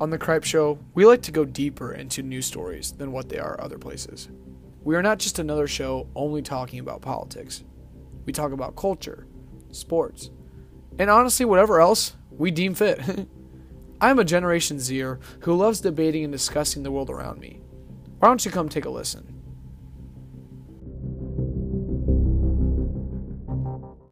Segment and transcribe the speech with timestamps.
[0.00, 3.38] On the Cripe Show, we like to go deeper into news stories than what they
[3.38, 4.28] are other places.
[4.82, 7.62] We are not just another show only talking about politics.
[8.26, 9.28] We talk about culture,
[9.70, 10.30] sports,
[10.98, 13.00] and honestly, whatever else we deem fit.
[14.00, 17.60] I am a Generation Zer who loves debating and discussing the world around me.
[18.18, 19.43] Why don't you come take a listen?